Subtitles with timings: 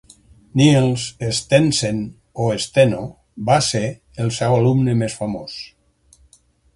[0.59, 1.03] Niels
[1.39, 1.99] Stensen
[2.45, 3.01] o Steno
[3.51, 3.85] va ser
[4.25, 5.55] el seu alumne més famós.